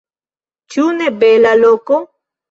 Ĉu 0.75 0.85
ne 1.01 1.09
bela 1.23 1.51
loko? 1.59 1.99